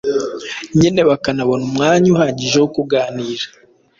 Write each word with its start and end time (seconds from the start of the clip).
nyine 0.79 1.01
bakanabona 1.09 1.63
umwanya 1.69 2.07
uhagije 2.15 2.55
wo 2.61 2.69
kuganira 2.75 3.45